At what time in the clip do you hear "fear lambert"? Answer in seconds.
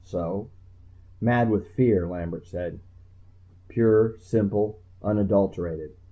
1.67-2.47